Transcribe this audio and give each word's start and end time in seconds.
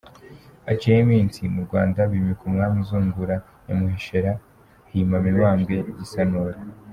Haciyeho 0.67 1.01
iminsi, 1.05 1.39
mu 1.53 1.61
Rwanda 1.67 1.99
bimika 2.11 2.43
umwami 2.49 2.75
uzungura 2.83 3.35
Nyamuheshera; 3.65 4.31
hima 4.91 5.17
Mibambwe 5.23 5.75
Gisanura. 5.99 6.57